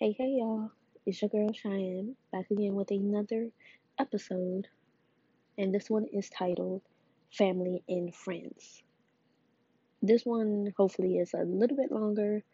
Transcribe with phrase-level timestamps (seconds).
[0.00, 0.70] Hey, hey, y'all.
[1.06, 3.48] It's your girl Cheyenne back again with another
[3.98, 4.68] episode,
[5.58, 6.82] and this one is titled
[7.32, 8.84] Family and Friends.
[10.00, 12.44] This one hopefully is a little bit longer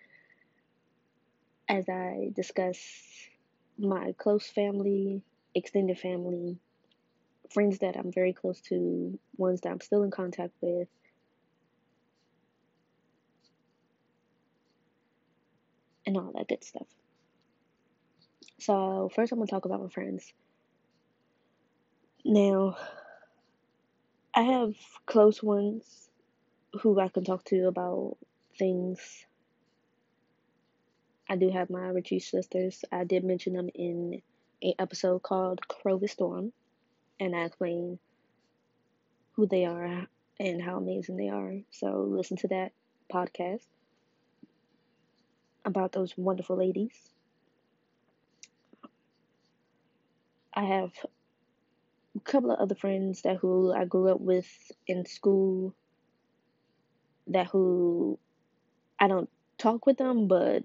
[1.68, 2.78] as I discuss
[3.78, 5.20] my close family,
[5.54, 6.56] extended family,
[7.52, 10.88] friends that I'm very close to, ones that I'm still in contact with.
[16.06, 16.86] And all that good stuff.
[18.64, 20.32] So, first, I'm going to talk about my friends.
[22.24, 22.78] Now,
[24.34, 24.72] I have
[25.04, 26.08] close ones
[26.80, 28.16] who I can talk to about
[28.58, 29.26] things.
[31.28, 32.86] I do have my Richie sisters.
[32.90, 34.22] I did mention them in
[34.62, 36.54] an episode called Corvus Storm,
[37.20, 37.98] and I explain
[39.32, 40.06] who they are
[40.40, 41.60] and how amazing they are.
[41.70, 42.72] So listen to that
[43.12, 43.66] podcast
[45.66, 47.13] about those wonderful ladies.
[50.54, 50.92] I have
[52.16, 54.46] a couple of other friends that who I grew up with
[54.86, 55.74] in school
[57.28, 58.18] that who
[58.98, 60.64] I don't talk with them, but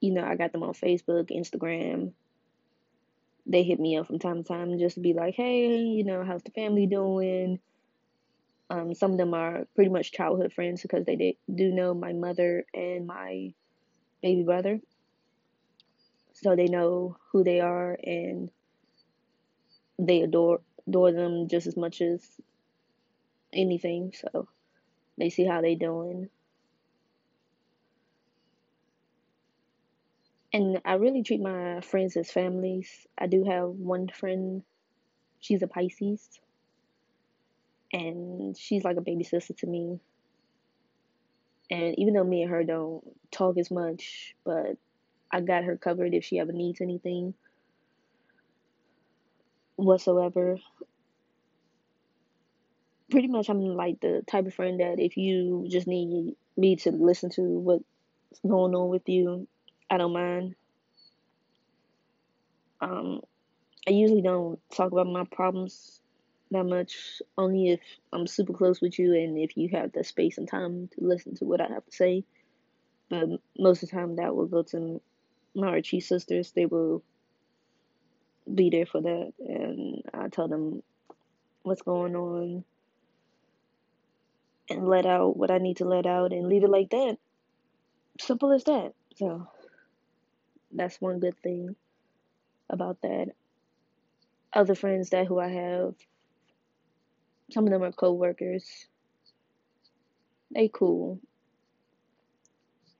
[0.00, 2.12] you know, I got them on Facebook, Instagram.
[3.46, 6.24] They hit me up from time to time just to be like, hey, you know,
[6.24, 7.58] how's the family doing?
[8.70, 12.64] Um, some of them are pretty much childhood friends because they do know my mother
[12.72, 13.52] and my
[14.22, 14.80] baby brother.
[16.42, 18.50] So they know who they are and
[19.98, 22.40] they adore adore them just as much as
[23.52, 24.12] anything.
[24.14, 24.48] So
[25.18, 26.30] they see how they doing.
[30.52, 33.06] And I really treat my friends as families.
[33.16, 34.64] I do have one friend,
[35.38, 36.40] she's a Pisces,
[37.92, 40.00] and she's like a baby sister to me.
[41.70, 44.76] And even though me and her don't talk as much, but
[45.32, 47.34] I got her covered if she ever needs anything
[49.76, 50.58] whatsoever.
[53.10, 56.90] Pretty much, I'm like the type of friend that if you just need me to
[56.90, 57.84] listen to what's
[58.46, 59.48] going on with you,
[59.90, 60.54] I don't mind.
[62.80, 63.20] Um,
[63.86, 66.00] I usually don't talk about my problems
[66.50, 67.80] that much, only if
[68.12, 71.34] I'm super close with you and if you have the space and time to listen
[71.36, 72.24] to what I have to say.
[73.08, 73.28] But
[73.58, 75.00] most of the time, that will go to
[75.54, 76.52] my Archie sisters.
[76.52, 77.02] They will
[78.52, 80.82] be there for that, and I tell them
[81.62, 82.64] what's going on
[84.68, 87.18] and let out what I need to let out and leave it like that.
[88.18, 88.92] Simple as that.
[89.16, 89.48] So
[90.72, 91.74] that's one good thing
[92.68, 93.32] about that.
[94.52, 95.94] Other friends that who I have,
[97.50, 98.86] some of them are co-workers.
[100.52, 101.20] They cool.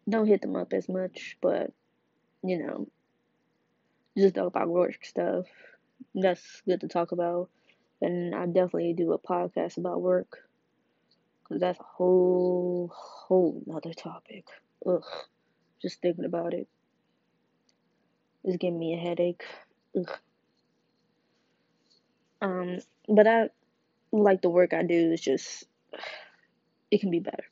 [0.09, 1.73] Don't hit them up as much, but
[2.43, 2.89] you know,
[4.17, 5.47] just talk about work stuff.
[6.15, 7.49] That's good to talk about.
[8.01, 10.39] And I definitely do a podcast about work.
[11.49, 14.47] Cause that's a whole whole nother topic.
[14.87, 15.03] Ugh.
[15.83, 16.69] Just thinking about it.
[18.45, 19.45] It's giving me a headache.
[19.99, 20.11] Ugh.
[22.41, 22.79] Um,
[23.09, 23.51] but I
[24.13, 25.65] like the work I do is just
[26.91, 27.45] it can be better.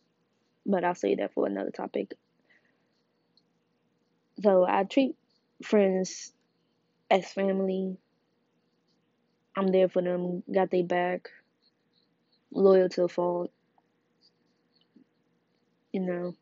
[0.67, 2.15] But I'll say that for another topic.
[4.43, 5.17] So I treat
[5.63, 6.33] friends
[7.11, 7.97] as family.
[9.57, 11.31] I'm there for them, got their back,
[12.53, 13.51] loyal to a fault.
[15.93, 16.37] You know.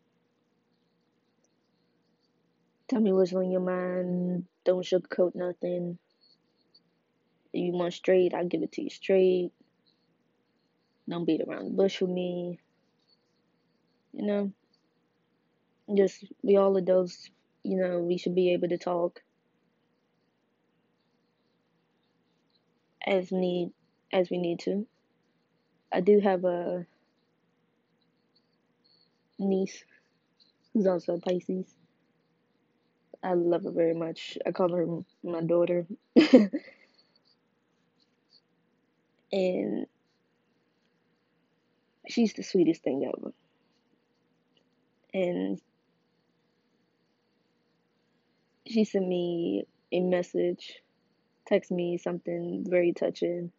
[2.89, 4.45] Tell me what's on your mind.
[4.65, 5.99] Don't sugarcoat nothing.
[7.53, 9.51] If you want straight, I'll give it to you straight.
[11.09, 12.59] Don't beat around the bush with me.
[14.13, 14.53] You know?
[15.97, 17.31] Just we all adults,
[17.67, 19.23] you know, we should be able to talk
[23.05, 23.73] as need
[24.13, 24.87] as we need to.
[25.93, 26.87] I do have a
[29.39, 29.83] niece
[30.73, 31.67] who's also a Pisces.
[33.21, 34.39] I love her very much.
[34.47, 34.87] I call her
[35.25, 35.87] my daughter.
[39.33, 39.87] and
[42.09, 43.33] she's the sweetest thing ever.
[45.13, 45.61] And
[48.67, 50.81] she sent me a message,
[51.47, 53.53] text me something very touching.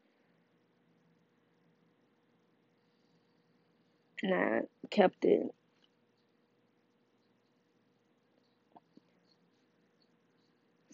[4.24, 5.48] And I kept it.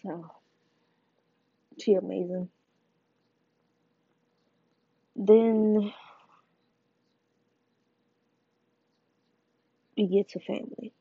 [0.02, 0.30] So,
[1.80, 2.50] she amazing.
[5.16, 5.94] Then
[9.96, 10.94] we get to family.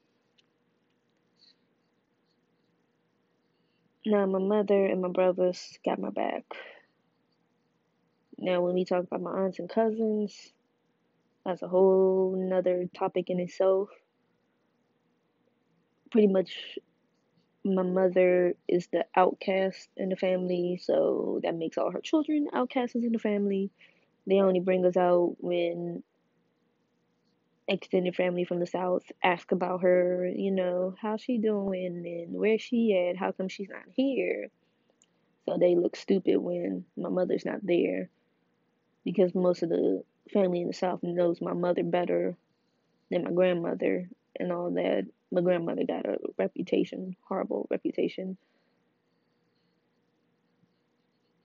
[4.05, 6.43] Now my mother and my brothers got my back.
[8.37, 10.53] Now when we talk about my aunts and cousins,
[11.45, 13.91] that's a whole nother topic in itself.
[16.11, 16.79] Pretty much
[17.65, 22.97] my mother is the outcast in the family, so that makes all her children outcasts
[22.97, 23.71] in the family.
[24.27, 26.03] They only bring us out when
[27.69, 32.59] extended family from the south ask about her, you know, how she doing and where
[32.59, 34.49] she at, how come she's not here.
[35.47, 38.09] So they look stupid when my mother's not there
[39.05, 42.37] because most of the family in the south knows my mother better
[43.11, 45.07] than my grandmother and all that.
[45.31, 48.37] My grandmother got a reputation, horrible reputation.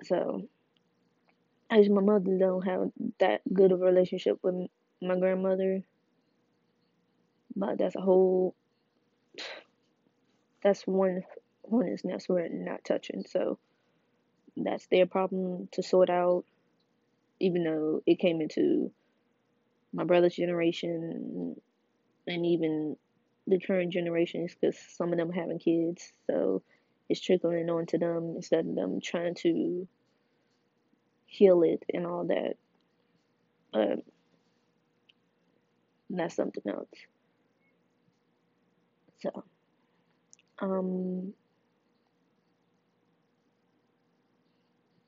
[0.03, 0.47] So
[1.73, 4.67] just my mother don't have that good of a relationship with
[5.01, 5.83] my grandmother.
[7.57, 8.53] But that's a whole
[10.61, 11.23] that's one
[11.67, 13.25] hornet's nest we're not touching.
[13.27, 13.57] So
[14.55, 16.45] that's their problem to sort out.
[17.39, 18.91] Even though it came into
[19.93, 21.55] my brother's generation
[22.27, 22.95] and even
[23.47, 26.61] the current generations, because some of them having kids, so
[27.09, 29.87] it's trickling on to them instead of them trying to
[31.25, 32.55] heal it and all that.
[33.71, 34.03] But
[36.09, 36.89] that's something else.
[39.19, 39.43] So,
[40.59, 41.33] um,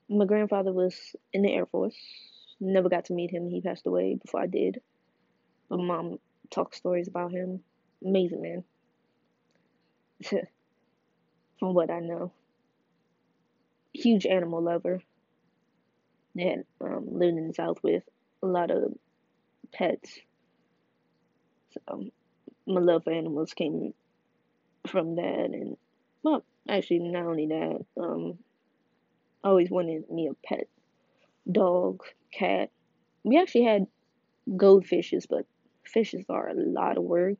[0.09, 1.95] my grandfather was in the Air Force.
[2.59, 3.47] Never got to meet him.
[3.49, 4.81] He passed away before I did.
[5.69, 6.19] My mom
[6.49, 7.61] talks stories about him.
[8.03, 8.63] Amazing man.
[11.59, 12.31] From what I know.
[13.93, 15.01] Huge animal lover.
[16.35, 18.03] That um, lived in the South with
[18.41, 18.93] a lot of
[19.71, 20.19] pets.
[21.73, 22.09] So
[22.69, 23.93] my love for animals came
[24.87, 25.75] from that and
[26.23, 28.37] well actually not only that, um
[29.43, 30.67] I always wanted me a pet.
[31.49, 32.69] Dog, cat.
[33.23, 33.87] We actually had
[34.49, 35.45] goldfishes, but
[35.85, 37.39] fishes are a lot of work.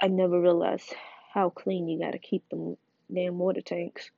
[0.00, 0.94] I never realized
[1.32, 2.76] how clean you gotta keep them
[3.12, 4.10] damn water tanks.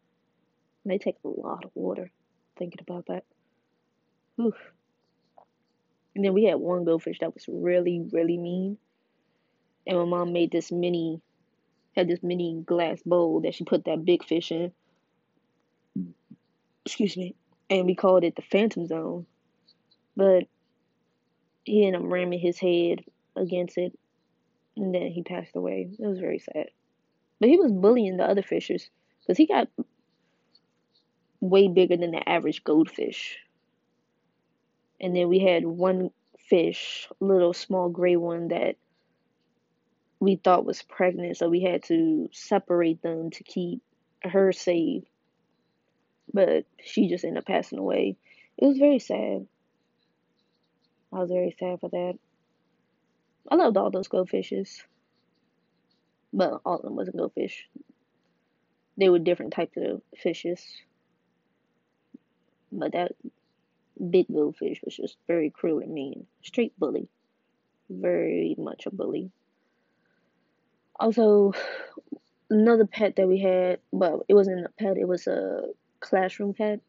[0.84, 2.10] They take a lot of water.
[2.58, 3.24] Thinking about that.
[4.40, 4.56] Oof.
[6.14, 8.76] And then we had one goldfish that was really, really mean.
[9.86, 11.20] And my mom made this mini,
[11.96, 14.72] had this mini glass bowl that she put that big fish in.
[16.84, 17.34] Excuse me.
[17.68, 19.26] And we called it the Phantom Zone.
[20.16, 20.44] But
[21.64, 23.04] he ended up ramming his head
[23.36, 23.98] against it.
[24.76, 25.90] And then he passed away.
[25.98, 26.66] It was very sad.
[27.38, 28.88] But he was bullying the other fishers
[29.20, 29.68] because he got
[31.40, 33.38] way bigger than the average goldfish.
[35.00, 38.76] And then we had one fish, little small gray one that
[40.20, 43.82] we thought was pregnant, so we had to separate them to keep
[44.22, 45.04] her safe.
[46.32, 48.16] But she just ended up passing away.
[48.58, 49.46] It was very sad.
[51.12, 52.18] I was very sad for that.
[53.50, 54.82] I loved all those goldfishes.
[56.32, 57.66] But all of them wasn't goldfish.
[58.96, 60.62] They were different types of fishes.
[62.70, 63.12] But that
[64.10, 66.26] big goldfish was just very cruel and mean.
[66.42, 67.08] Straight bully.
[67.88, 69.32] Very much a bully.
[71.00, 71.52] Also,
[72.50, 75.62] another pet that we had, well, it wasn't a pet, it was a
[76.00, 76.80] classroom pet.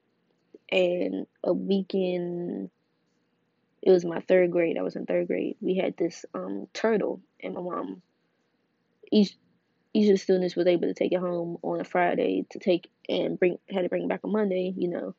[0.69, 2.69] And a weekend,
[3.81, 4.77] it was my third grade.
[4.77, 5.57] I was in third grade.
[5.61, 8.01] We had this um turtle, and my mom,
[9.11, 9.35] each
[9.93, 12.89] each of the students was able to take it home on a Friday to take
[13.09, 15.15] and bring had to bring back on Monday, you know,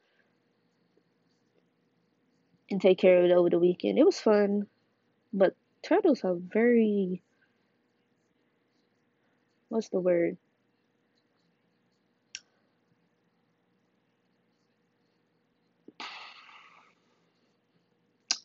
[2.71, 3.99] and take care of it over the weekend.
[3.99, 4.67] It was fun,
[5.35, 7.23] but turtles are very
[9.73, 10.37] what's the word?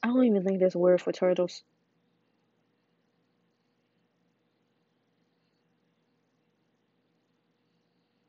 [0.04, 1.64] I don't even think there's a word for turtles.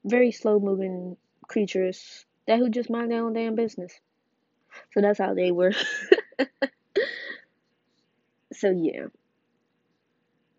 [0.05, 3.93] Very slow moving creatures that who just mind their own damn business.
[4.93, 5.73] So that's how they were.
[8.53, 9.07] so yeah.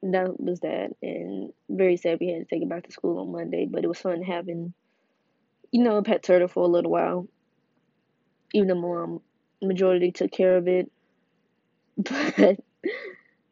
[0.01, 3.32] That was that and very sad we had to take it back to school on
[3.32, 4.74] Monday, but it was fun having
[5.72, 7.27] you know, a pet turtle for a little while.
[8.53, 9.22] Even though mom
[9.62, 10.91] majority took care of it.
[11.98, 12.60] But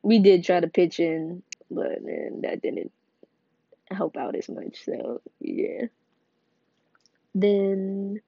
[0.04, 2.94] we did try to pitch in, but man, that didn't
[3.92, 4.86] help out as much.
[4.86, 5.88] So yeah.
[7.36, 8.22] Then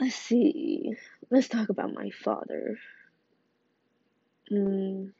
[0.00, 0.94] let's see.
[1.28, 2.78] Let's talk about my father.
[4.50, 5.12] Mm,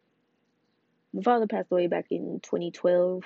[1.13, 3.25] my father passed away back in 2012.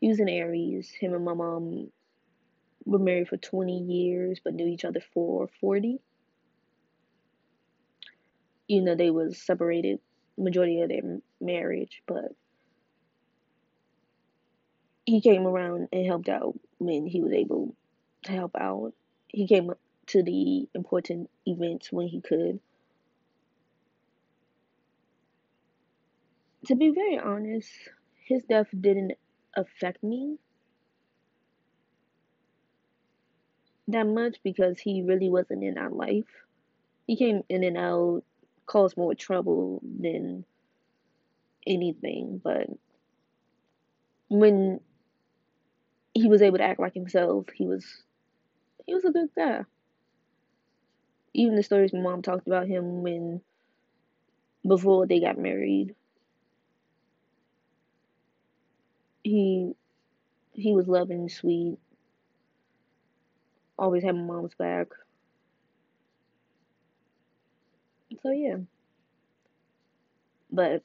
[0.00, 0.90] he was an Aries.
[0.90, 1.92] Him and my mom
[2.84, 6.00] were married for 20 years, but knew each other for 40.
[8.68, 10.00] You know, they was separated
[10.36, 12.32] majority of their marriage, but
[15.06, 17.74] he came around and helped out when he was able
[18.24, 18.92] to help out.
[19.28, 19.72] He came
[20.08, 22.60] to the important events when he could.
[26.66, 27.68] To be very honest,
[28.24, 29.18] his death didn't
[29.56, 30.38] affect me
[33.88, 36.26] that much because he really wasn't in our life.
[37.06, 38.22] He came in and out,
[38.66, 40.44] caused more trouble than
[41.66, 42.68] anything, but
[44.28, 44.80] when
[46.14, 48.04] he was able to act like himself, he was
[48.86, 49.62] he was a good guy.
[51.32, 53.40] Even the stories my mom talked about him when
[54.66, 55.94] before they got married,
[59.22, 59.74] he
[60.52, 61.78] he was loving and sweet.
[63.78, 64.88] Always had my mom's back.
[68.22, 68.56] So yeah.
[70.50, 70.82] But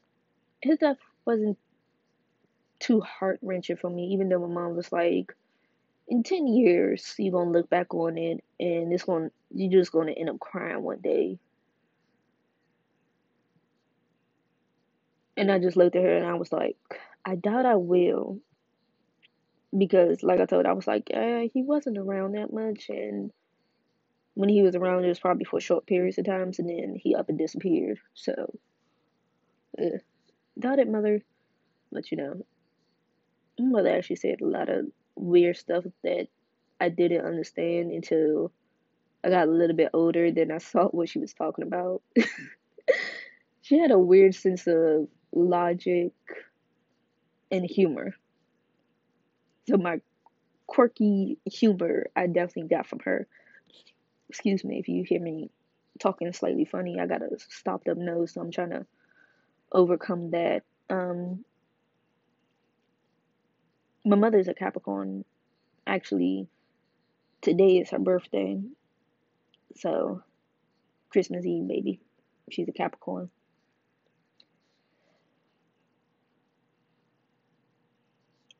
[0.62, 1.58] his death wasn't
[2.80, 5.34] too heart wrenching for me, even though my mom was like,
[6.08, 10.13] in 10 years, you're to look back on it and it's gonna you're just to
[10.20, 11.40] end up crying one day.
[15.38, 16.78] And I just looked at her and I was like,
[17.25, 18.39] I doubt I will.
[19.75, 22.89] Because, like I told, I was like, eh, he wasn't around that much.
[22.89, 23.32] And
[24.36, 26.60] when he was around, it was probably for short periods of times.
[26.60, 28.00] And then he up and disappeared.
[28.13, 28.60] So,
[29.82, 29.98] uh,
[30.60, 31.22] doubt it, mother.
[31.92, 32.46] Let you know,
[33.60, 36.27] mother actually said a lot of weird stuff that
[36.80, 38.51] I didn't understand until
[39.24, 40.32] I got a little bit older.
[40.32, 42.01] Then I saw what she was talking about.
[43.62, 46.12] she had a weird sense of logic
[47.53, 48.15] and humor.
[49.67, 50.01] So my
[50.65, 53.27] quirky humor I definitely got from her.
[54.29, 55.51] Excuse me if you hear me
[56.00, 57.00] talking slightly funny.
[57.00, 58.86] I got a stopped up nose, so I'm trying to
[59.72, 60.63] overcome that.
[60.89, 61.45] Um,
[64.03, 65.24] my mother's a Capricorn.
[65.86, 66.48] Actually,
[67.41, 68.60] today is her birthday.
[69.75, 70.24] So,
[71.12, 72.00] Christmas Eve, baby.
[72.50, 73.29] She's a Capricorn.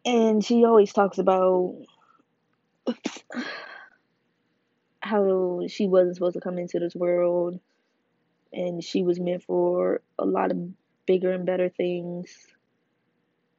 [0.06, 1.76] And she always talks about
[5.02, 7.60] how she wasn't supposed to come into this world
[8.54, 10.58] and she was meant for a lot of
[11.06, 12.36] bigger and better things.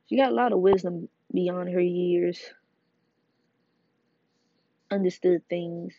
[0.09, 2.41] She got a lot of wisdom beyond her years,
[4.91, 5.95] understood things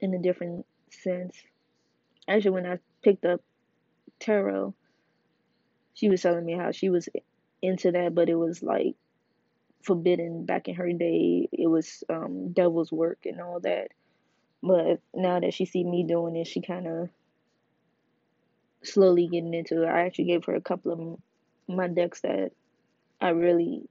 [0.00, 1.36] in a different sense.
[2.28, 3.40] Actually, when I picked up
[4.20, 4.74] tarot,
[5.94, 7.08] she was telling me how she was
[7.62, 8.94] into that, but it was like
[9.82, 11.48] forbidden back in her day.
[11.52, 13.88] It was um, devil's work and all that.
[14.62, 17.08] But now that she see me doing it, she kind of
[18.82, 19.88] slowly getting into it.
[19.88, 22.52] I actually gave her a couple of my decks that
[23.20, 23.88] I really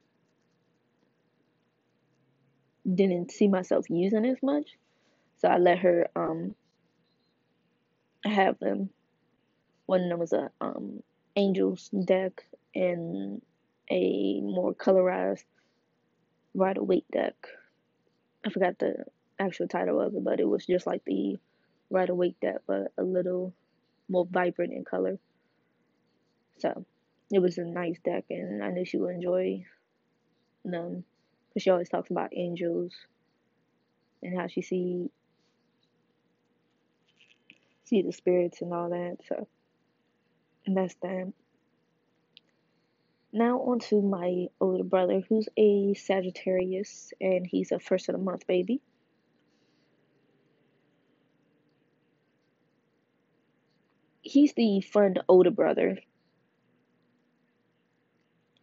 [2.91, 4.77] didn't see myself using as much.
[5.39, 6.55] So I let her um
[8.25, 8.89] have them.
[9.85, 11.03] One of them was a um
[11.35, 13.41] angels deck and
[13.89, 15.43] a more colorized
[16.57, 17.35] Rider Waite deck.
[18.43, 19.05] I forgot the
[19.39, 21.37] actual title of it, but it was just like the
[21.91, 23.53] Rider Waite deck, but a little
[24.09, 25.19] more vibrant in color.
[26.57, 26.83] So
[27.31, 29.65] it was a nice deck, and I knew she would enjoy
[30.65, 31.03] them
[31.49, 32.93] because she always talks about angels
[34.23, 35.11] and how she see
[37.85, 39.17] see the spirits and all that.
[39.29, 39.47] So
[40.65, 41.31] and that's that.
[43.31, 48.19] Now on to my older brother, who's a Sagittarius, and he's a first of the
[48.19, 48.81] month baby.
[54.21, 55.99] He's the fun older brother,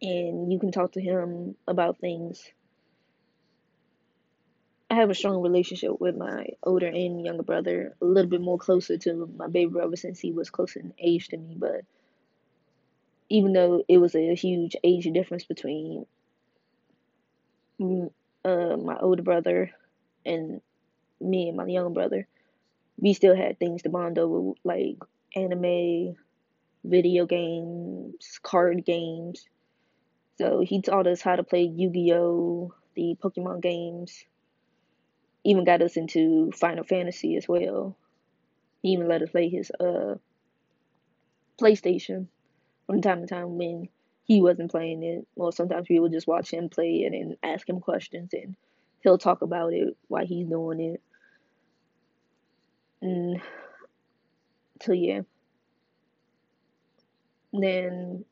[0.01, 2.51] and you can talk to him about things
[4.89, 8.57] I have a strong relationship with my older and younger brother, a little bit more
[8.57, 11.55] closer to my baby brother since he was closer in age to me.
[11.57, 11.81] But
[13.29, 16.05] even though it was a huge age difference between
[17.81, 19.71] uh, my older brother
[20.25, 20.61] and
[21.19, 22.27] me and my younger brother,
[22.97, 24.97] we still had things to bond over, like
[25.35, 26.15] anime,
[26.83, 29.47] video games, card games.
[30.37, 34.25] So he taught us how to play Yu Gi Oh, the Pokemon games
[35.43, 37.95] even got us into Final Fantasy as well.
[38.81, 40.15] He even let us play his uh
[41.61, 42.27] PlayStation
[42.87, 43.89] from time to time when
[44.25, 45.27] he wasn't playing it.
[45.35, 48.55] Well, sometimes we would just watch him play it and ask him questions, and
[49.01, 51.01] he'll talk about it while he's doing it.
[53.01, 53.41] And
[54.81, 55.21] so yeah.
[57.53, 58.25] Then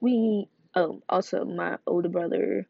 [0.00, 2.66] we um also my older brother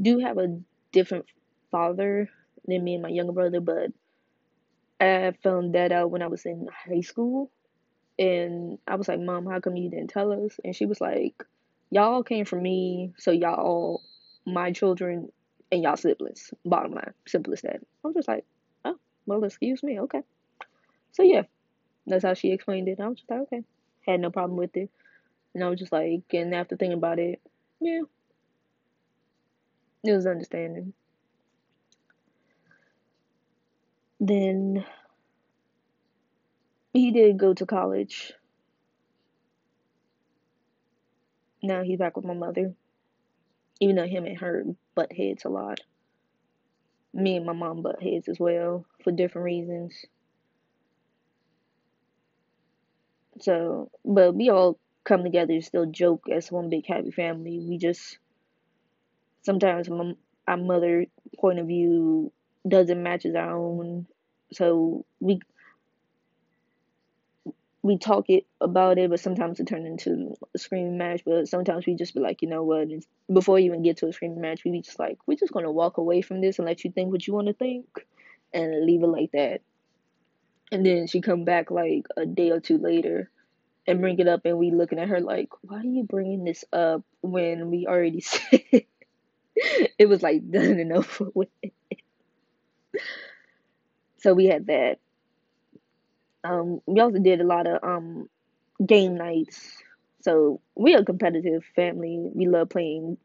[0.00, 0.60] do have a
[0.92, 1.26] different
[1.70, 2.30] father
[2.66, 3.90] than me and my younger brother, but
[5.00, 7.50] I found that out when I was in high school.
[8.18, 10.60] And I was like, Mom, how come you didn't tell us?
[10.64, 11.42] And she was like,
[11.90, 14.02] Y'all came from me, so y'all
[14.46, 15.30] my children
[15.70, 16.52] and y'all siblings.
[16.64, 17.12] Bottom line.
[17.26, 17.80] Simple as that.
[18.04, 18.44] I'm just like,
[18.84, 20.22] oh, well, excuse me, okay.
[21.12, 21.42] So yeah,
[22.06, 23.00] that's how she explained it.
[23.00, 23.62] I was just like, okay.
[24.06, 24.90] Had no problem with it.
[25.54, 27.40] And I was just like, and after thinking about it,
[27.80, 28.00] yeah,
[30.04, 30.92] it was understanding.
[34.18, 34.84] Then
[36.92, 38.32] he did go to college.
[41.62, 42.74] Now he's back with my mother.
[43.80, 45.80] Even though him and her butt heads a lot.
[47.14, 50.04] Me and my mom butt heads as well for different reasons.
[53.40, 57.58] So, but we all come together and still joke as one big happy family.
[57.58, 58.18] We just
[59.42, 60.14] sometimes my,
[60.46, 61.06] our mother
[61.38, 62.32] point of view
[62.66, 64.06] doesn't match our own,
[64.52, 65.40] so we
[67.82, 71.22] we talk it about it, but sometimes it turns into a screaming match.
[71.24, 72.88] But sometimes we just be like, you know what?
[73.32, 75.72] before you even get to a screaming match, we be just like, we're just gonna
[75.72, 77.86] walk away from this and let you think what you want to think,
[78.52, 79.62] and leave it like that.
[80.70, 83.30] And then she come back like a day or two later,
[83.86, 86.64] and bring it up, and we looking at her like, why are you bringing this
[86.72, 88.84] up when we already said
[89.98, 91.48] it was like done and over with.
[94.18, 94.98] so we had that.
[96.44, 98.28] Um, we also did a lot of um
[98.84, 99.82] game nights.
[100.22, 102.18] So we're a competitive family.
[102.34, 103.18] We love playing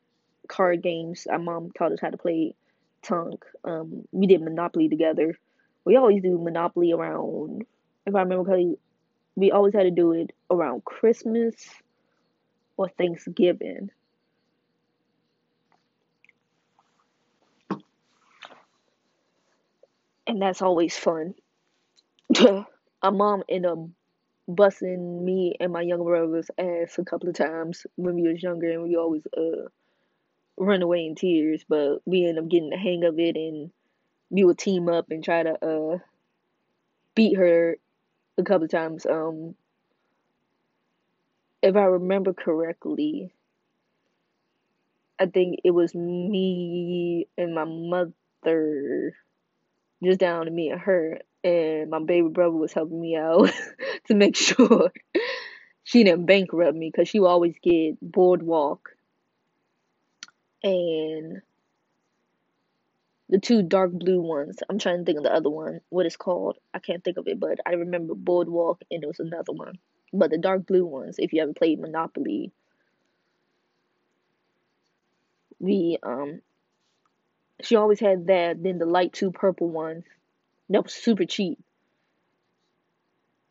[0.48, 1.28] card games.
[1.28, 2.56] Our mom taught us how to play
[3.04, 3.46] Tunk.
[3.64, 5.38] Um, we did Monopoly together.
[5.86, 7.66] We always do Monopoly around.
[8.06, 8.80] If I remember correctly,
[9.36, 11.56] we always had to do it around Christmas
[12.78, 13.92] or Thanksgiving.
[20.28, 21.34] And that's always fun.
[23.08, 23.80] Our mom ended up
[24.50, 28.70] busting me and my younger brother's ass a couple of times when we was younger
[28.70, 29.70] and we always uh
[30.58, 33.72] run away in tears, but we ended up getting the hang of it and
[34.30, 36.00] we would team up and try to uh
[37.16, 37.78] beat her
[38.38, 39.06] a couple of times.
[39.06, 39.56] Um
[41.62, 43.32] if I remember correctly,
[45.20, 49.16] I think it was me and my mother
[50.04, 53.52] just down to me and her and my baby brother was helping me out
[54.08, 54.92] to make sure
[55.84, 58.90] she didn't bankrupt me because she would always get boardwalk
[60.64, 61.42] and
[63.30, 64.58] the two dark blue ones.
[64.70, 66.58] I'm trying to think of the other one, what it's called.
[66.74, 69.80] I can't think of it, but I remember boardwalk and there was another one.
[70.14, 72.52] But the dark blue ones, if you ever played Monopoly,
[75.60, 76.42] we um
[77.64, 80.04] she always had that, then the light two purple ones
[80.70, 81.60] that was super cheap.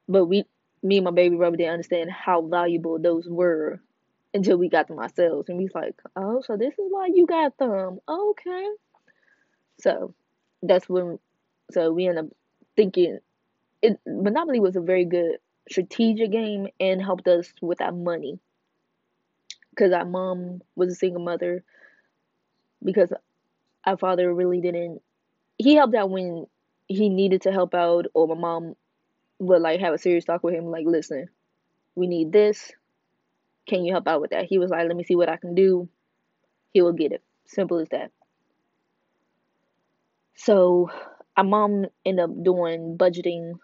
[0.08, 0.44] But we,
[0.82, 3.80] me and my baby brother didn't understand how valuable those were
[4.34, 5.48] until we got them ourselves.
[5.48, 7.98] And we was like, oh, so this is why you got them.
[8.08, 8.68] Okay.
[9.80, 10.14] So
[10.62, 11.18] that's when,
[11.70, 12.30] so we ended up
[12.76, 13.18] thinking,
[13.82, 15.38] it Monopoly was a very good
[15.70, 18.38] strategic game and helped us with our money.
[19.70, 21.64] Because our mom was a single mother.
[22.84, 23.12] Because
[23.84, 25.02] our father really didn't,
[25.58, 26.46] he helped out when
[26.88, 28.74] he needed to help out or my mom
[29.38, 31.28] would like have a serious talk with him like listen
[31.96, 32.70] we need this.
[33.66, 34.44] Can you help out with that?
[34.44, 35.88] He was like let me see what i can do.
[36.72, 37.22] He will get it.
[37.46, 38.12] Simple as that.
[40.36, 40.90] So
[41.36, 43.54] our mom ended up doing budgeting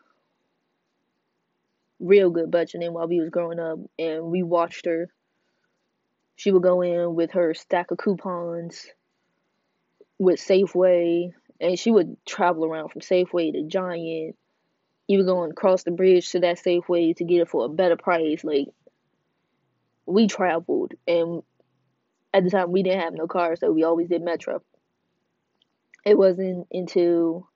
[2.00, 5.08] real good budgeting while we was growing up and we watched her.
[6.34, 8.86] She would go in with her stack of coupons
[10.18, 11.32] with safeway
[11.62, 14.36] and she would travel around from Safeway to Giant,
[15.08, 18.42] even going across the bridge to that Safeway to get it for a better price.
[18.44, 18.68] Like
[20.04, 21.42] we traveled, and
[22.34, 24.62] at the time we didn't have no car, so we always did Metro.
[26.04, 27.48] It wasn't until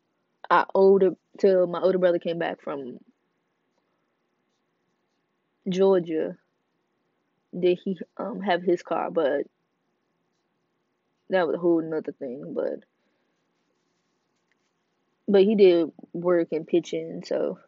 [0.48, 3.00] I older till my older brother came back from
[5.68, 6.36] Georgia
[7.58, 9.46] did he um have his car, but
[11.30, 12.52] that was a whole nother thing.
[12.54, 12.84] But
[15.28, 17.58] but he did work and pitching, so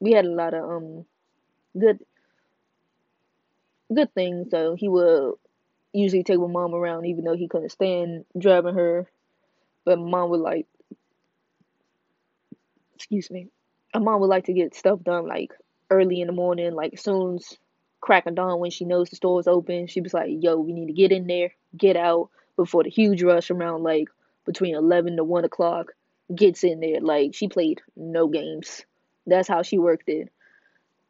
[0.00, 1.04] we had a lot of um
[1.78, 2.00] good
[3.94, 4.50] good things.
[4.50, 5.34] So he would
[5.92, 9.10] usually take my mom around, even though he couldn't stand driving her.
[9.84, 10.66] But mom would like,
[12.94, 13.48] excuse me,
[13.94, 15.52] my mom would like to get stuff done like
[15.90, 17.56] early in the morning, like soon as
[18.00, 19.86] crack of dawn when she knows the store's open.
[19.86, 23.22] She was like, "Yo, we need to get in there, get out before the huge
[23.22, 24.08] rush around like
[24.44, 25.92] between eleven to one o'clock
[26.34, 28.84] gets in there." Like she played no games.
[29.26, 30.30] That's how she worked it,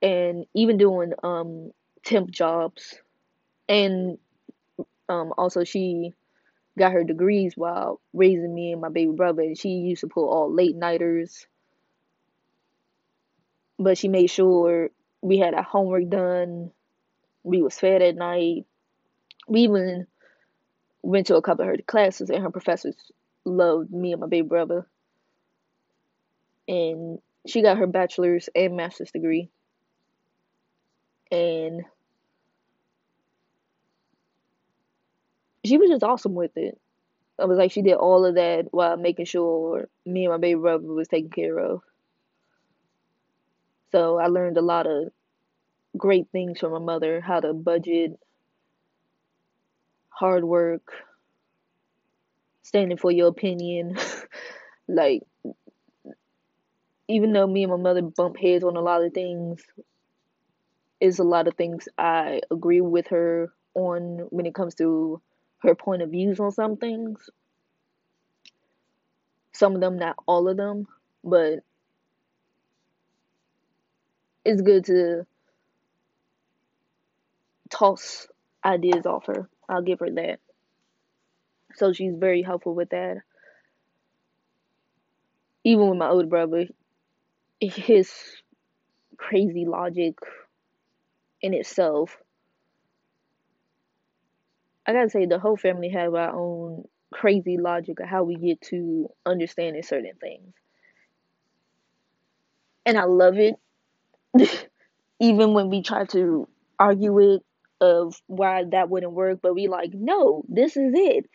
[0.03, 1.73] and even doing um
[2.05, 3.01] temp jobs,
[3.69, 4.19] and
[5.09, 6.15] um also she
[6.79, 9.43] got her degrees while raising me and my baby brother.
[9.43, 11.47] And she used to pull all late nighters,
[13.79, 16.71] but she made sure we had our homework done.
[17.45, 18.67] We was fed at night.
[19.49, 20.07] We even
[21.03, 22.97] went to a couple of her classes, and her professors
[23.45, 24.87] loved me and my baby brother.
[26.69, 29.49] And she got her bachelor's and master's degree.
[31.33, 31.83] And
[35.65, 36.79] she was just awesome with it.
[37.39, 40.61] I was like, she did all of that while making sure me and my baby
[40.61, 41.83] brother was taken care of.
[43.93, 45.09] So I learned a lot of
[45.97, 48.19] great things from my mother how to budget,
[50.11, 50.93] hard work,
[52.63, 53.97] standing for your opinion.
[54.89, 55.23] like,
[57.09, 59.63] even though me and my mother bump heads on a lot of things,
[61.01, 65.21] is a lot of things I agree with her on when it comes to
[65.59, 67.31] her point of views on some things.
[69.53, 70.87] Some of them, not all of them,
[71.25, 71.61] but
[74.45, 75.27] it's good to
[77.71, 78.29] toss
[78.65, 79.49] ideas off her.
[79.69, 80.41] I'll give her that.
[81.75, 83.19] So she's very helpful with that.
[85.65, 86.67] Even with my older brother,
[87.61, 88.13] his
[89.17, 90.15] crazy logic
[91.43, 92.17] in itself.
[94.87, 98.61] I gotta say, the whole family have our own crazy logic of how we get
[98.63, 100.55] to understanding certain things.
[102.87, 103.57] And I love it.
[105.21, 107.43] Even when we try to argue it
[107.81, 111.27] of why that wouldn't work, but we like, no, this is it.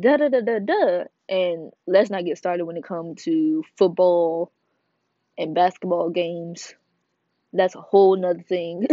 [0.00, 1.04] Da da da da da.
[1.28, 4.52] And let's not get started when it comes to football
[5.38, 6.74] and basketball games.
[7.52, 8.86] That's a whole nother thing.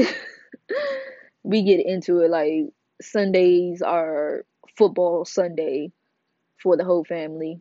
[1.44, 4.46] we get into it like Sundays are
[4.78, 5.92] football Sunday
[6.62, 7.60] for the whole family.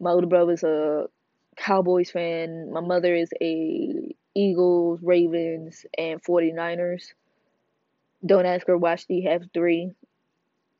[0.00, 1.06] My older brother's a
[1.56, 2.72] Cowboys fan.
[2.72, 7.12] My mother is a Eagles, Ravens, and 49ers.
[8.24, 9.92] Don't ask her why she has three.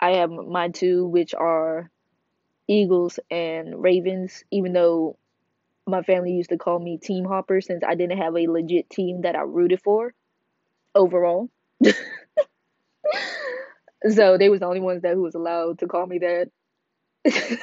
[0.01, 1.91] I have my two, which are
[2.67, 5.17] Eagles and Ravens, even though
[5.91, 9.23] my family used to call me Team Hopper since I didn't have a legit team
[9.23, 10.15] that I rooted for
[10.95, 11.51] overall.
[14.09, 16.51] so they was the only ones that who was allowed to call me that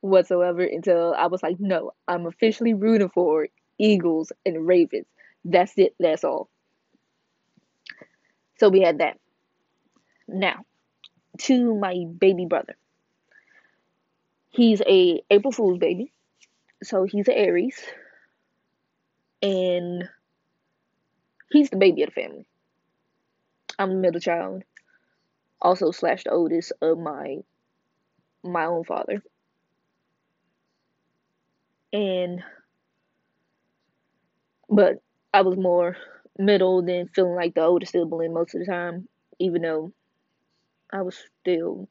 [0.00, 5.06] whatsoever until I was like, no, I'm officially rooting for Eagles and Ravens.
[5.44, 5.94] That's it.
[5.98, 6.48] That's all.
[8.58, 9.18] So we had that.
[10.28, 10.64] Now,
[11.40, 12.76] to my baby brother.
[14.50, 16.12] He's a April Fool's baby.
[16.82, 17.80] So he's an Aries.
[19.42, 20.08] And
[21.50, 22.46] he's the baby of the family.
[23.78, 24.62] I'm the middle child.
[25.62, 27.38] Also slash the oldest of my
[28.42, 29.22] my own father.
[31.92, 32.42] And
[34.68, 35.02] but
[35.34, 35.96] I was more
[36.38, 39.92] middle than feeling like the oldest sibling most of the time, even though
[40.92, 41.88] I was still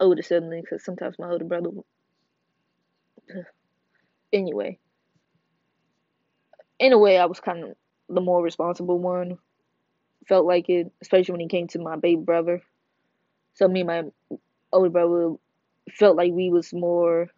[0.00, 1.70] older sibling because sometimes my older brother.
[4.36, 4.78] Anyway,
[6.78, 7.70] in a way, I was kind of
[8.10, 9.38] the more responsible one.
[10.28, 12.62] Felt like it, especially when it came to my baby brother.
[13.54, 14.38] So me and my
[14.70, 15.36] older brother
[15.90, 17.28] felt like we was more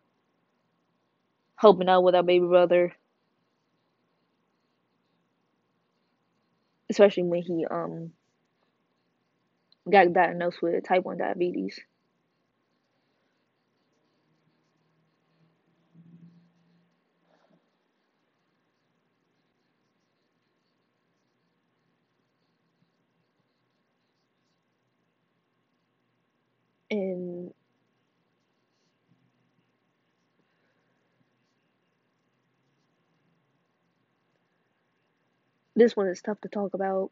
[1.54, 2.92] helping out with our baby brother,
[6.90, 8.10] especially when he um
[9.88, 11.78] got diagnosed with type one diabetes.
[26.90, 27.52] And
[35.74, 37.10] this one is tough to talk about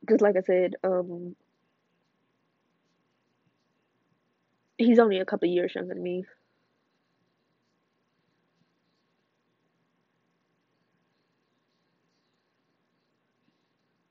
[0.00, 1.36] because, like I said, um,
[4.78, 6.24] he's only a couple years younger than me.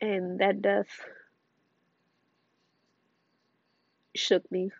[0.02, 0.90] And that death
[4.16, 4.72] shook me.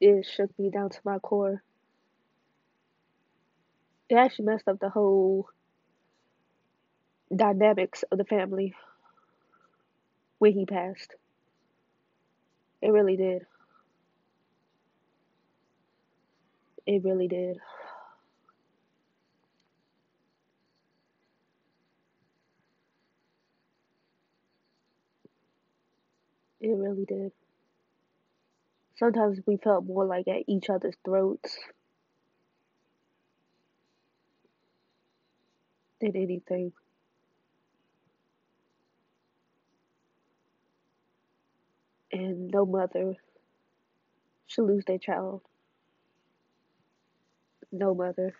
[0.00, 1.64] It shook me down to my core.
[4.08, 5.50] It actually messed up the whole
[7.34, 8.74] dynamics of the family
[10.38, 11.14] when he passed.
[12.82, 13.46] It really did.
[16.86, 17.58] It really did.
[26.60, 27.32] It really did.
[28.96, 31.58] Sometimes we felt more like at each other's throats
[36.00, 36.72] than anything.
[42.12, 43.16] And no mother
[44.46, 45.42] should lose their child.
[47.74, 48.32] No mother.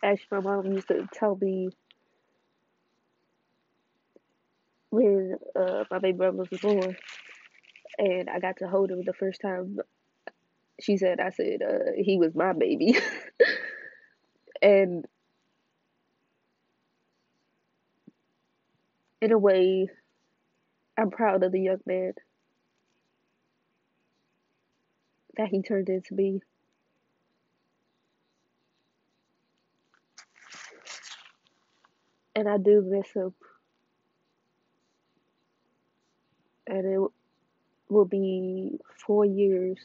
[0.03, 1.71] Actually, my mom used to tell me
[4.91, 6.95] when uh, my baby brother was born
[7.97, 9.79] and I got to hold him the first time.
[10.79, 12.97] She said, I said, uh, he was my baby.
[14.61, 15.05] and
[19.21, 19.89] in a way,
[20.97, 22.13] I'm proud of the young man
[25.37, 26.41] that he turned into me.
[32.35, 33.33] And I do miss him.
[36.67, 36.99] And it
[37.89, 39.77] will be four years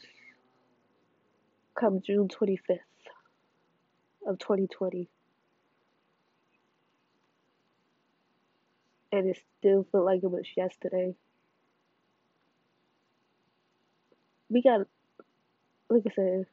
[1.79, 2.79] come June 25th
[4.27, 5.09] of 2020.
[9.15, 11.15] And it still feel like it was yesterday.
[14.49, 14.81] We got,
[15.89, 16.45] like I said,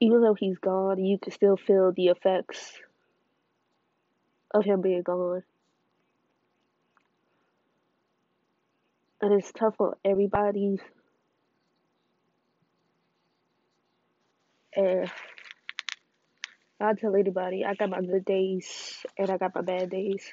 [0.00, 2.72] even though he's gone, you can still feel the effects
[4.50, 5.44] of him being gone.
[9.20, 10.80] And it's tough for everybody.
[14.74, 15.08] And
[16.82, 20.24] I tell anybody, I got my good days and I got my bad days.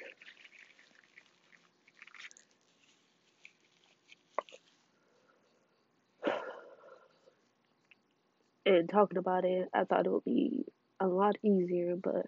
[8.65, 10.65] And talking about it, I thought it would be
[10.99, 12.25] a lot easier, but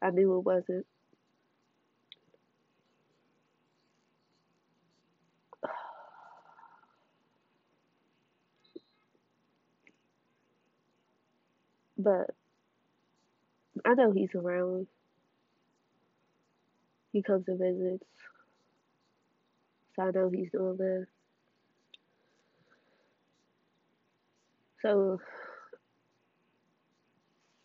[0.00, 0.86] I knew it wasn't.
[12.00, 12.30] But
[13.84, 14.86] I know he's around.
[17.12, 18.04] He comes and visits.
[19.96, 21.06] So I know he's doing that.
[24.82, 25.20] So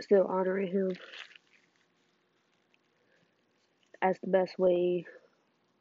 [0.02, 0.91] still honoring him
[4.02, 5.06] as the best way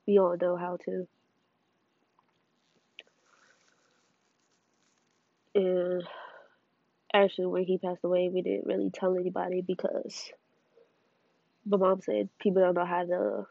[0.06, 1.06] we all know how to.
[5.54, 6.02] And
[7.14, 10.32] actually, when he passed away, we didn't really tell anybody because
[11.66, 13.46] my mom said people don't know how to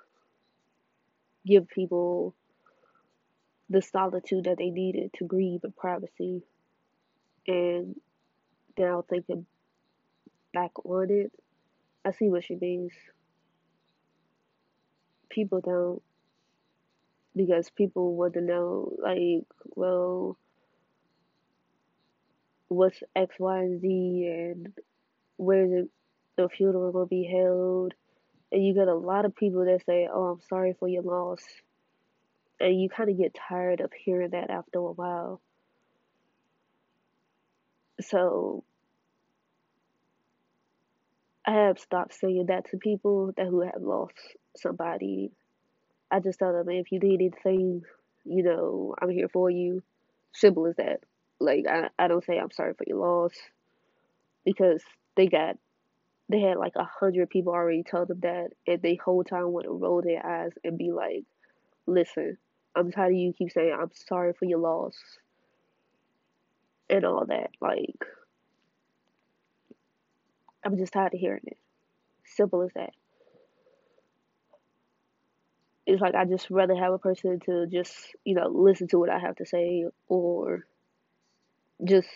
[1.46, 2.36] give people
[3.70, 6.44] the solitude that they needed to grieve in privacy.
[7.48, 7.96] And
[8.78, 9.46] now thinking
[10.54, 11.32] back on it,
[12.04, 12.92] I see what she means.
[15.30, 16.02] People don't,
[17.36, 19.46] because people want to know, like,
[19.76, 20.38] well,
[22.72, 23.88] what's X, Y, and Z,
[24.30, 24.74] and
[25.38, 25.90] where the,
[26.38, 27.94] the funeral will be held.
[28.52, 31.42] And you get a lot of people that say, oh, I'm sorry for your loss.
[32.60, 35.42] And you kind of get tired of hearing that after a while.
[38.02, 38.64] So
[41.46, 44.16] I have stopped saying that to people that who have lost
[44.56, 45.32] somebody.
[46.10, 47.84] I just tell them if you need anything,
[48.24, 49.84] you know, I'm here for you.
[50.34, 51.02] Simple as that.
[51.42, 53.34] Like I, I don't say I'm sorry for your loss
[54.46, 54.84] because
[55.16, 55.58] they got
[56.30, 59.66] they had like a hundred people already tell them that and they whole time want
[59.66, 61.26] to roll their eyes and be like,
[61.88, 62.38] Listen,
[62.76, 64.96] I'm tired of you keep saying I'm sorry for your loss
[66.90, 67.52] and all that.
[67.60, 68.06] Like
[70.64, 71.58] I'm just tired of hearing it.
[72.26, 72.92] Simple as that.
[75.86, 79.10] It's like I just rather have a person to just, you know, listen to what
[79.10, 80.66] I have to say or
[81.84, 82.10] just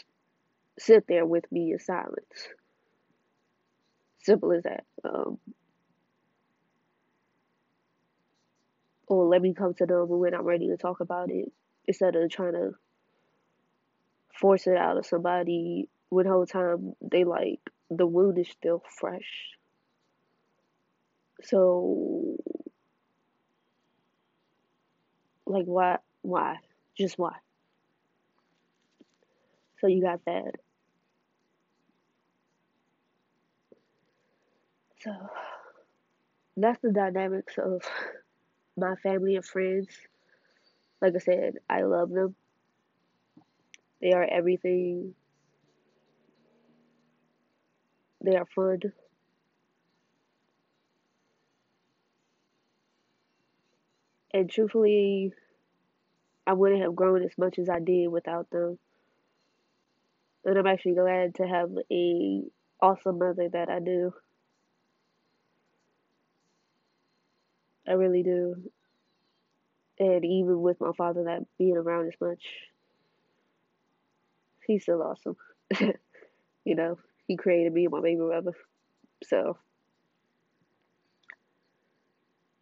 [0.80, 2.48] sit there with me in silence.
[4.24, 4.84] Simple as that.
[5.04, 5.40] Um,
[9.08, 11.52] or let me come to them when I'm ready to talk about it
[11.88, 12.72] instead of trying to
[14.40, 18.84] force it out of somebody when the whole time they like the wound is still
[19.00, 19.58] fresh.
[21.44, 22.38] So
[25.46, 26.58] like why why?
[26.98, 27.36] Just why?
[29.80, 30.56] So you got that.
[35.02, 35.12] So
[36.58, 37.82] that's the dynamics of
[38.78, 39.90] my family and friends.
[41.02, 42.36] Like I said, I love them.
[44.00, 45.16] They are everything.
[48.22, 48.82] They are fun.
[54.32, 55.34] And truthfully,
[56.48, 58.80] I wouldn't have grown as much as I did without them.
[60.46, 62.42] And I'm actually glad to have a
[62.82, 64.14] awesome mother that I do.
[67.88, 68.56] I really do.
[70.00, 72.44] And even with my father not being around as much,
[74.68, 75.38] he's still awesome.
[76.66, 78.54] you know, he created me and my baby brother.
[79.24, 79.58] So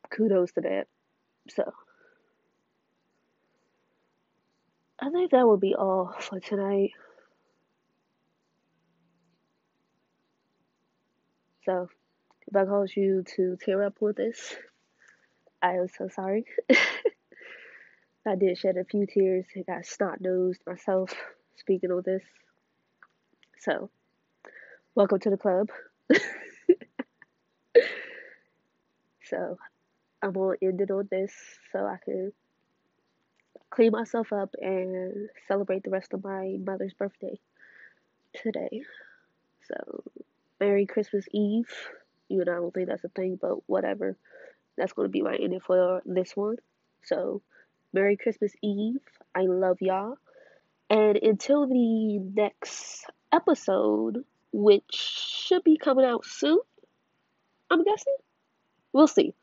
[0.10, 0.88] kudos to that.
[1.50, 1.74] So
[5.00, 6.92] I think that will be all for tonight.
[11.66, 11.88] So
[12.48, 14.56] if I caused you to tear up with this,
[15.62, 16.46] I am so sorry.
[18.28, 19.46] I did shed a few tears.
[19.56, 21.14] I got snot nosed myself
[21.56, 22.24] speaking of this.
[23.60, 23.90] So,
[24.96, 25.70] welcome to the club.
[29.24, 29.58] so,
[30.22, 31.34] I'm gonna end it on this
[31.72, 32.34] so I can
[33.70, 37.40] clean myself up and celebrate the rest of my mother's birthday
[38.34, 38.82] today.
[39.68, 40.04] So,
[40.64, 41.68] Merry Christmas Eve.
[42.30, 44.16] You know, I don't think that's a thing, but whatever.
[44.78, 46.56] That's going to be my ending for this one.
[47.04, 47.42] So,
[47.92, 49.02] Merry Christmas Eve.
[49.36, 50.16] I love y'all.
[50.90, 54.24] And until the next episode,
[54.54, 56.60] which should be coming out soon,
[57.70, 58.16] I'm guessing.
[58.94, 59.34] We'll see.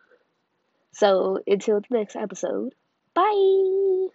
[0.92, 2.74] So, until the next episode,
[3.12, 4.06] bye.